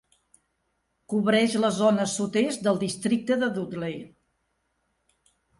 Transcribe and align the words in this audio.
Cobreix 1.13 1.57
la 1.65 1.71
zona 1.75 2.07
sud-est 2.15 2.65
del 2.69 2.81
districte 2.87 3.39
de 3.45 3.53
Dudley. 3.59 3.95